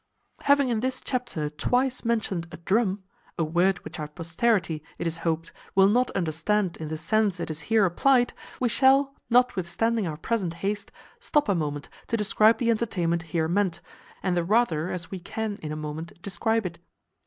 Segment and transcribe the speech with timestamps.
[0.39, 3.03] Having in this chapter twice mentioned a drum,
[3.37, 7.51] a word which our posterity, it is hoped, will not understand in the sense it
[7.51, 12.71] is here applied, we shall, notwithstanding our present haste, stop a moment to describe the
[12.71, 13.79] entertainment here meant,
[14.23, 16.79] and the rather as we can in a moment describe it.